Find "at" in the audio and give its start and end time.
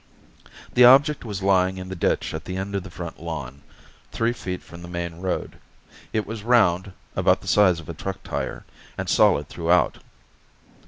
2.33-2.45